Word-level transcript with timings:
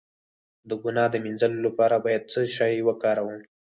د 0.69 0.71
ګناه 0.83 1.09
د 1.11 1.15
مینځلو 1.23 1.59
لپاره 1.67 1.95
باید 2.05 2.29
څه 2.31 2.39
شی 2.55 2.75
وکاروم؟ 2.87 3.39